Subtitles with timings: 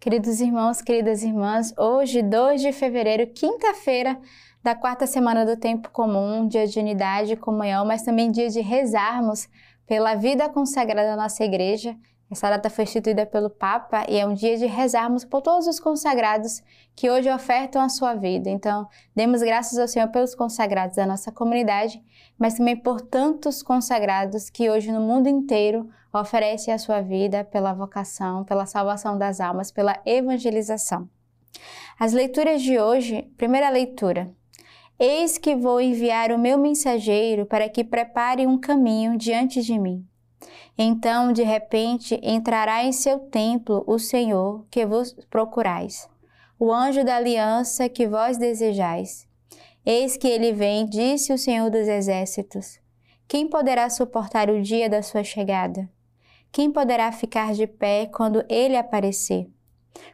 [0.00, 4.16] Queridos irmãos, queridas irmãs, hoje, 2 de fevereiro, quinta-feira
[4.62, 8.60] da quarta semana do tempo comum, dia de unidade e comunhão, mas também dia de
[8.60, 9.48] rezarmos
[9.88, 11.96] pela vida consagrada da nossa igreja.
[12.30, 15.80] Essa data foi instituída pelo Papa e é um dia de rezarmos por todos os
[15.80, 16.62] consagrados
[16.94, 18.50] que hoje ofertam a sua vida.
[18.50, 18.86] Então,
[19.16, 22.02] demos graças ao Senhor pelos consagrados da nossa comunidade,
[22.38, 27.72] mas também por tantos consagrados que hoje no mundo inteiro oferecem a sua vida pela
[27.72, 31.08] vocação, pela salvação das almas, pela evangelização.
[31.98, 34.30] As leituras de hoje, primeira leitura,
[35.00, 40.04] Eis que vou enviar o meu mensageiro para que prepare um caminho diante de mim.
[40.80, 46.08] Então, de repente, entrará em seu templo o Senhor que vos procurais,
[46.56, 49.26] o anjo da aliança que vós desejais.
[49.84, 52.78] Eis que ele vem, disse o Senhor dos Exércitos.
[53.26, 55.90] Quem poderá suportar o dia da sua chegada?
[56.52, 59.50] Quem poderá ficar de pé quando ele aparecer?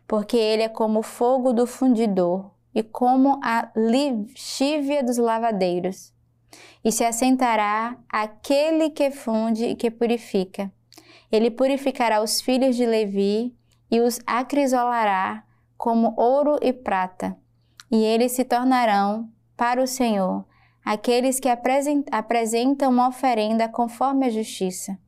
[0.09, 6.13] Porque ele é como o fogo do fundidor e como a lixívia dos lavadeiros.
[6.85, 10.73] E se assentará aquele que funde e que purifica.
[11.33, 13.55] Ele purificará os filhos de Levi
[13.91, 15.45] e os acrisolará
[15.77, 17.37] como ouro e prata.
[17.91, 20.45] E eles se tornarão para o Senhor
[20.85, 24.99] aqueles que apresentam uma oferenda conforme a justiça.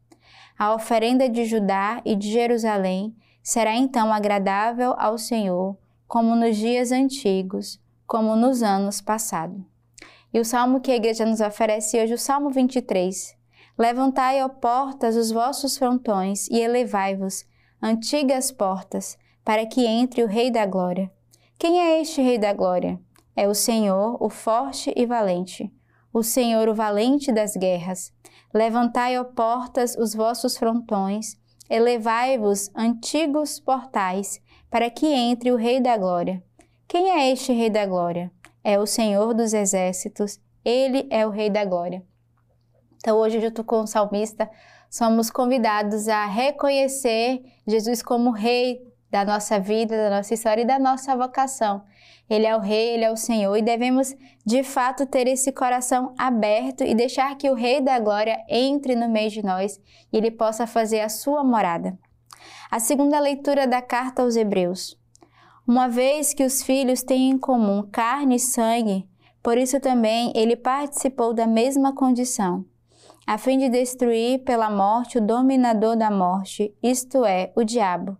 [0.59, 5.77] A oferenda de Judá e de Jerusalém será então agradável ao Senhor
[6.09, 9.61] como nos dias antigos, como nos anos passados.
[10.37, 13.35] E o salmo que a igreja nos oferece hoje, o Salmo 23.
[13.79, 17.47] Levantai, ó portas, os vossos frontões e elevai-vos,
[17.83, 21.11] antigas portas, para que entre o Rei da Glória.
[21.59, 23.01] Quem é este Rei da Glória?
[23.35, 25.73] É o Senhor, o forte e valente,
[26.13, 28.13] o Senhor, o valente das guerras.
[28.53, 31.39] Levantai, ó portas, os vossos frontões,
[31.71, 34.39] elevai-vos, antigos portais,
[34.71, 36.45] para que entre o Rei da Glória.
[36.87, 38.31] Quem é este Rei da Glória?
[38.69, 42.03] É o Senhor dos Exércitos, ele é o Rei da Glória.
[42.97, 44.51] Então, hoje, junto com o salmista,
[44.91, 50.81] somos convidados a reconhecer Jesus como Rei da nossa vida, da nossa história e da
[50.81, 51.85] nossa vocação.
[52.29, 54.13] Ele é o Rei, Ele é o Senhor e devemos
[54.45, 59.09] de fato ter esse coração aberto e deixar que o Rei da Glória entre no
[59.09, 59.81] meio de nós
[60.13, 61.97] e Ele possa fazer a sua morada.
[62.69, 64.99] A segunda leitura da carta aos Hebreus.
[65.67, 69.05] Uma vez que os filhos têm em comum carne e sangue,
[69.43, 72.65] por isso também ele participou da mesma condição,
[73.27, 78.17] a fim de destruir pela morte o dominador da morte, isto é, o diabo,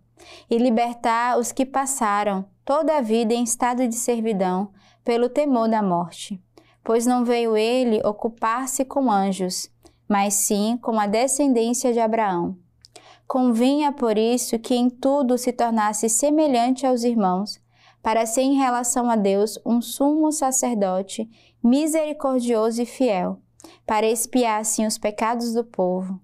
[0.49, 4.69] e libertar os que passaram toda a vida em estado de servidão
[5.05, 6.43] pelo temor da morte.
[6.83, 9.71] Pois não veio ele ocupar-se com anjos,
[10.05, 12.57] mas sim com a descendência de Abraão
[13.27, 17.59] Convinha, por isso, que em tudo se tornasse semelhante aos irmãos,
[18.01, 21.29] para ser em relação a Deus um sumo sacerdote
[21.61, 23.41] misericordioso e fiel,
[23.85, 26.21] para expiar assim os pecados do povo,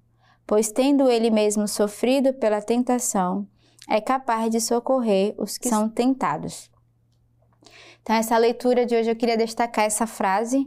[0.48, 3.46] pois tendo ele mesmo sofrido pela tentação,
[3.90, 6.72] é capaz de socorrer os que são tentados.
[8.02, 10.66] Então, essa leitura de hoje eu queria destacar essa frase.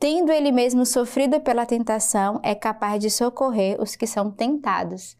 [0.00, 5.16] Tendo ele mesmo sofrido pela tentação, é capaz de socorrer os que são tentados.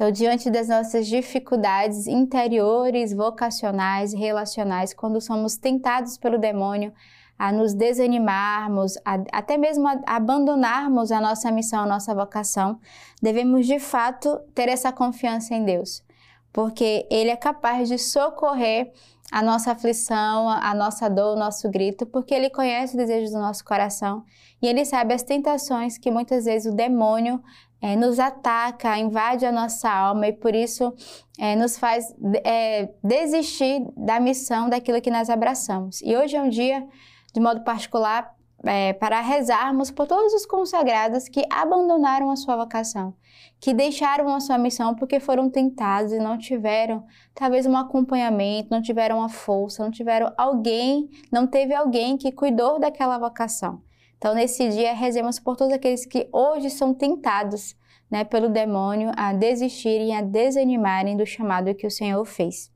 [0.00, 6.90] Então, diante das nossas dificuldades interiores, vocacionais relacionais, quando somos tentados pelo demônio
[7.38, 12.80] a nos desanimarmos, a, até mesmo a, a abandonarmos a nossa missão, a nossa vocação,
[13.20, 16.02] devemos de fato ter essa confiança em Deus,
[16.50, 18.90] porque Ele é capaz de socorrer
[19.30, 23.38] a nossa aflição, a nossa dor, o nosso grito, porque Ele conhece os desejos do
[23.38, 24.24] nosso coração
[24.62, 27.42] e Ele sabe as tentações que muitas vezes o demônio
[27.80, 30.94] é, nos ataca, invade a nossa alma e por isso
[31.38, 32.14] é, nos faz
[32.44, 36.00] é, desistir da missão daquilo que nós abraçamos.
[36.02, 36.86] E hoje é um dia,
[37.32, 43.14] de modo particular, é, para rezarmos por todos os consagrados que abandonaram a sua vocação,
[43.58, 47.04] que deixaram a sua missão porque foram tentados e não tiveram
[47.34, 52.78] talvez um acompanhamento, não tiveram a força, não tiveram alguém, não teve alguém que cuidou
[52.78, 53.80] daquela vocação.
[54.20, 57.74] Então, nesse dia, rezemos por todos aqueles que hoje são tentados
[58.10, 62.70] né, pelo demônio a desistirem, a desanimarem do chamado que o Senhor fez.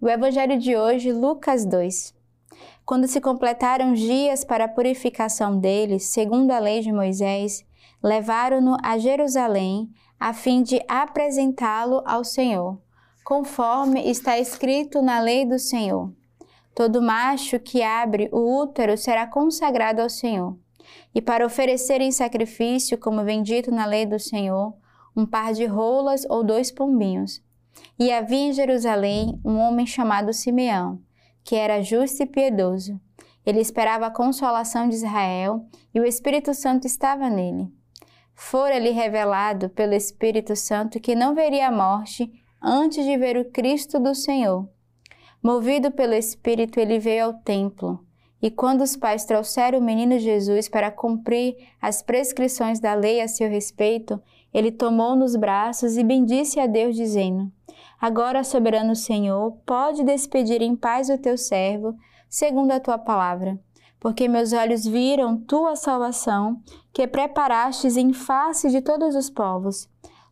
[0.00, 2.14] O evangelho de hoje, Lucas 2.
[2.86, 7.66] Quando se completaram dias para a purificação deles, segundo a lei de Moisés,
[8.02, 12.80] levaram-no a Jerusalém, a fim de apresentá-lo ao Senhor,
[13.22, 16.10] conforme está escrito na lei do Senhor.
[16.74, 20.56] Todo macho que abre o útero será consagrado ao Senhor
[21.14, 24.74] e para oferecer em sacrifício, como vem dito na lei do Senhor,
[25.16, 27.42] um par de rolas ou dois pombinhos.
[27.98, 31.00] E havia em Jerusalém um homem chamado Simeão,
[31.44, 33.00] que era justo e piedoso.
[33.44, 37.72] Ele esperava a consolação de Israel e o Espírito Santo estava nele.
[38.34, 42.30] Fora-lhe revelado pelo Espírito Santo que não veria a morte
[42.62, 44.68] antes de ver o Cristo do Senhor.
[45.42, 48.04] Movido pelo Espírito, ele veio ao templo.
[48.40, 53.26] E quando os pais trouxeram o menino Jesus para cumprir as prescrições da lei a
[53.26, 54.20] seu respeito,
[54.54, 57.50] ele tomou nos braços e bendisse a Deus, dizendo:
[58.00, 61.96] Agora, soberano Senhor, pode despedir em paz o teu servo,
[62.28, 63.58] segundo a tua palavra,
[63.98, 66.60] porque meus olhos viram tua salvação,
[66.92, 69.88] que preparastes em face de todos os povos,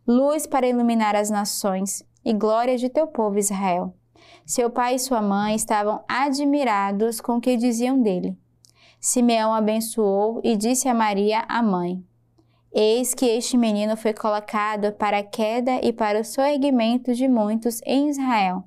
[0.07, 3.93] luz para iluminar as nações e glória de teu povo Israel.
[4.47, 8.33] Seu pai e sua mãe estavam admirados com o que diziam dele.
[8.97, 12.01] Simeão abençoou e disse a Maria, a mãe:
[12.73, 17.81] Eis que este menino foi colocado para a queda e para o soerguimento de muitos
[17.85, 18.63] em Israel.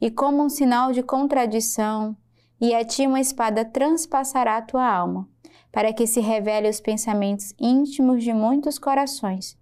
[0.00, 2.16] E como um sinal de contradição,
[2.60, 5.28] e a ti uma espada transpassará a tua alma,
[5.72, 9.58] para que se revele os pensamentos íntimos de muitos corações.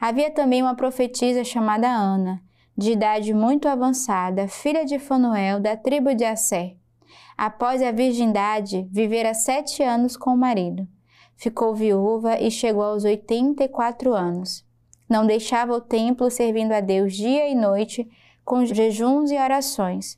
[0.00, 2.40] Havia também uma profetisa chamada Ana,
[2.76, 6.74] de idade muito avançada, filha de Fanuel, da tribo de Assé.
[7.36, 10.86] Após a virgindade, vivera sete anos com o marido
[11.42, 14.64] ficou viúva e chegou aos 84 anos.
[15.08, 18.08] Não deixava o templo servindo a Deus dia e noite
[18.44, 20.16] com jejuns e orações.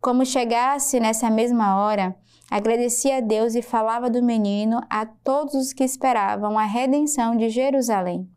[0.00, 2.14] Como chegasse nessa mesma hora,
[2.48, 7.48] agradecia a Deus e falava do menino a todos os que esperavam a redenção de
[7.48, 8.28] Jerusalém.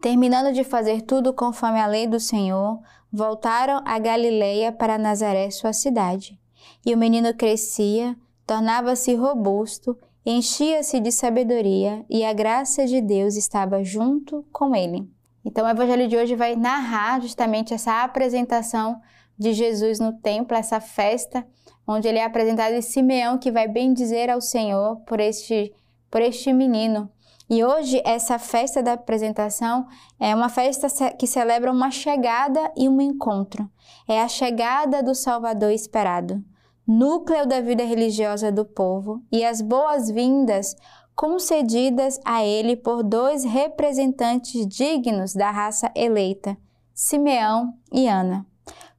[0.00, 2.80] Terminando de fazer tudo conforme a lei do Senhor,
[3.12, 6.38] voltaram a Galileia para Nazaré, sua cidade.
[6.84, 8.16] E o menino crescia,
[8.46, 9.96] tornava-se robusto
[10.26, 15.08] enchia-se de sabedoria e a graça de Deus estava junto com ele.
[15.44, 19.00] Então, o evangelho de hoje vai narrar justamente essa apresentação
[19.38, 21.46] de Jesus no templo, essa festa
[21.86, 25.72] onde ele é apresentado e Simeão que vai bendizer ao Senhor por este
[26.10, 27.08] por este menino.
[27.48, 29.86] E hoje essa festa da apresentação
[30.18, 33.70] é uma festa que celebra uma chegada e um encontro.
[34.08, 36.42] É a chegada do Salvador esperado
[36.86, 40.76] núcleo da vida religiosa do povo, e as boas-vindas
[41.16, 46.56] concedidas a ele por dois representantes dignos da raça eleita,
[46.94, 48.46] Simeão e Ana.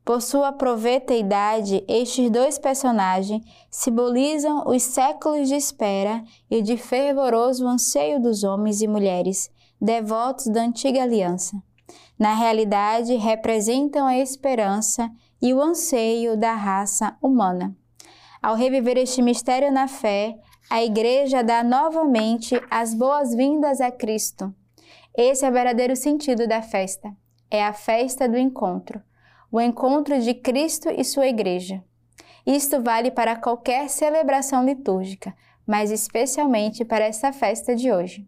[0.07, 8.17] Por sua proveiteidade, estes dois personagens simbolizam os séculos de espera e de fervoroso anseio
[8.17, 9.51] dos homens e mulheres,
[9.81, 11.61] devotos da antiga aliança.
[12.17, 15.11] Na realidade, representam a esperança
[15.41, 17.75] e o anseio da raça humana.
[18.41, 20.37] Ao reviver este mistério na fé,
[20.69, 24.55] a Igreja dá novamente as boas-vindas a Cristo.
[25.13, 27.13] Esse é o verdadeiro sentido da festa.
[27.51, 29.01] É a festa do encontro,
[29.51, 31.83] o encontro de Cristo e sua Igreja.
[32.45, 35.35] Isto vale para qualquer celebração litúrgica,
[35.65, 38.27] mas especialmente para essa festa de hoje.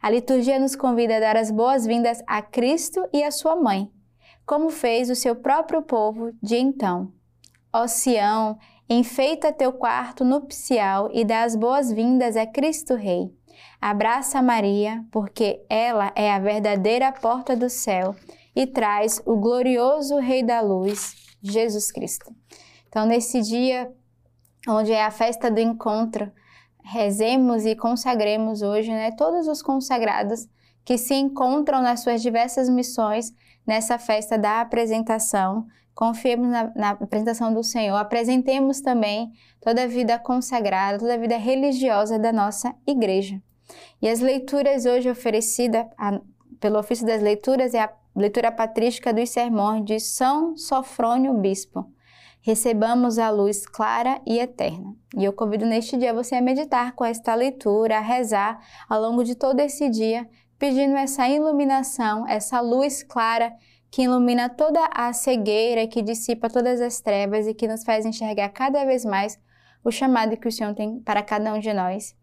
[0.00, 3.90] A liturgia nos convida a dar as boas-vindas a Cristo e a sua mãe,
[4.46, 7.12] como fez o seu próprio povo de então.
[7.72, 8.58] Ó Sião,
[8.88, 13.32] enfeita teu quarto nupcial e dá as boas-vindas a Cristo Rei.
[13.80, 18.14] Abraça Maria, porque ela é a verdadeira porta do céu
[18.54, 22.34] e traz o glorioso Rei da Luz, Jesus Cristo.
[22.88, 23.92] Então, nesse dia,
[24.68, 26.30] onde é a festa do encontro,
[26.84, 30.46] rezemos e consagremos hoje né, todos os consagrados
[30.84, 33.32] que se encontram nas suas diversas missões
[33.66, 35.66] nessa festa da apresentação.
[35.94, 41.36] Confiemos na, na, apresentação do Senhor, apresentemos também toda a vida consagrada, toda a vida
[41.36, 43.40] religiosa da nossa igreja.
[44.02, 45.86] E as leituras hoje oferecidas
[46.60, 51.90] pelo ofício das leituras é a leitura patrística dos sermões de São Sofrônio Bispo.
[52.40, 54.94] Recebamos a luz clara e eterna.
[55.16, 59.24] E eu convido neste dia você a meditar com esta leitura, a rezar ao longo
[59.24, 60.28] de todo esse dia,
[60.58, 63.52] pedindo essa iluminação, essa luz clara
[63.90, 68.48] que ilumina toda a cegueira, que dissipa todas as trevas e que nos faz enxergar
[68.50, 69.38] cada vez mais
[69.84, 72.14] o chamado que o Senhor tem para cada um de nós.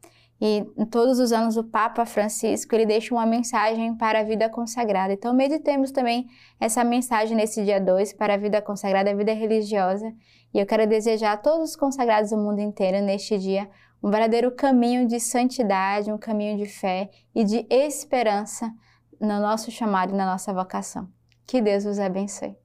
[0.41, 5.13] E todos os anos o Papa Francisco, ele deixa uma mensagem para a vida consagrada.
[5.13, 6.27] Então meditemos também
[6.60, 10.12] essa mensagem nesse dia 2 para a vida consagrada, a vida religiosa.
[10.51, 13.69] E eu quero desejar a todos os consagrados do mundo inteiro neste dia
[14.03, 18.74] um verdadeiro caminho de santidade, um caminho de fé e de esperança
[19.19, 21.07] no nosso chamado e na nossa vocação.
[21.45, 22.61] Que Deus os abençoe.